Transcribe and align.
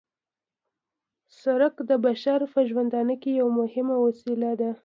سرک 1.39 1.75
د 1.89 1.91
بشر 2.05 2.39
په 2.53 2.59
ژوندانه 2.69 3.15
کې 3.21 3.31
یوه 3.39 3.53
مهمه 3.61 3.95
وسیله 4.05 4.51
ده 4.59 4.71